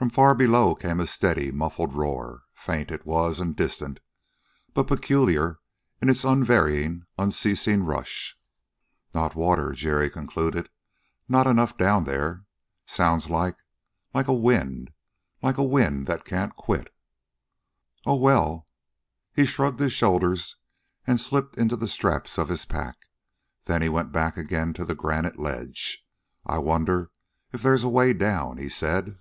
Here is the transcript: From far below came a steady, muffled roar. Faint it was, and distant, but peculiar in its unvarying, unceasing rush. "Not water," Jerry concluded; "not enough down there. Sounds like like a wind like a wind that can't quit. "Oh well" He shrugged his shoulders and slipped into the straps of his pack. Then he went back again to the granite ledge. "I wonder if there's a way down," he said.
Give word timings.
From 0.00 0.08
far 0.08 0.34
below 0.34 0.74
came 0.74 0.98
a 0.98 1.06
steady, 1.06 1.50
muffled 1.52 1.92
roar. 1.94 2.44
Faint 2.54 2.90
it 2.90 3.04
was, 3.04 3.38
and 3.38 3.54
distant, 3.54 4.00
but 4.72 4.86
peculiar 4.86 5.58
in 6.00 6.08
its 6.08 6.24
unvarying, 6.24 7.02
unceasing 7.18 7.82
rush. 7.84 8.34
"Not 9.12 9.34
water," 9.34 9.72
Jerry 9.74 10.08
concluded; 10.08 10.70
"not 11.28 11.46
enough 11.46 11.76
down 11.76 12.04
there. 12.04 12.46
Sounds 12.86 13.28
like 13.28 13.56
like 14.14 14.26
a 14.26 14.32
wind 14.32 14.90
like 15.42 15.58
a 15.58 15.62
wind 15.62 16.06
that 16.06 16.24
can't 16.24 16.56
quit. 16.56 16.88
"Oh 18.06 18.16
well" 18.16 18.66
He 19.36 19.44
shrugged 19.44 19.80
his 19.80 19.92
shoulders 19.92 20.56
and 21.06 21.20
slipped 21.20 21.58
into 21.58 21.76
the 21.76 21.86
straps 21.88 22.38
of 22.38 22.48
his 22.48 22.64
pack. 22.64 22.96
Then 23.64 23.82
he 23.82 23.90
went 23.90 24.12
back 24.12 24.38
again 24.38 24.72
to 24.72 24.86
the 24.86 24.94
granite 24.94 25.38
ledge. 25.38 26.06
"I 26.46 26.56
wonder 26.56 27.10
if 27.52 27.60
there's 27.60 27.84
a 27.84 27.90
way 27.90 28.14
down," 28.14 28.56
he 28.56 28.70
said. 28.70 29.18